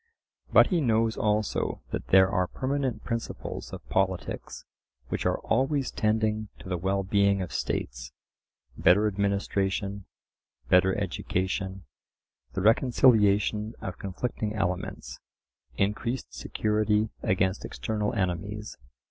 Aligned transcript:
But 0.51 0.69
he 0.71 0.81
knows 0.81 1.15
also 1.15 1.83
that 1.91 2.07
there 2.07 2.27
are 2.27 2.47
permanent 2.47 3.03
principles 3.03 3.71
of 3.71 3.87
politics 3.87 4.65
which 5.09 5.27
are 5.27 5.37
always 5.41 5.91
tending 5.91 6.49
to 6.57 6.67
the 6.67 6.79
well 6.79 7.03
being 7.03 7.39
of 7.39 7.53
states—better 7.53 9.05
administration, 9.05 10.05
better 10.69 10.97
education, 10.97 11.83
the 12.53 12.61
reconciliation 12.61 13.75
of 13.79 13.99
conflicting 13.99 14.55
elements, 14.55 15.19
increased 15.77 16.33
security 16.33 17.11
against 17.21 17.63
external 17.63 18.11
enemies. 18.13 18.77